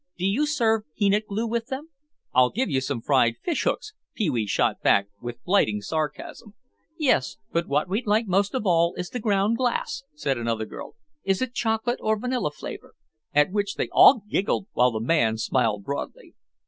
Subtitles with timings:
[0.17, 1.89] "Do you serve peanut glue with them?"
[2.33, 6.55] "I'll give you some fried fish hooks," Pee wee shot back with blighting sarcasm.
[6.97, 10.95] "Yes, but what we'd like most of all is the ground glass," said another girl.
[11.23, 12.95] "Is it chocolate or vanilla flavor?"
[13.35, 16.33] At which they all giggled, while the man smiled broadly.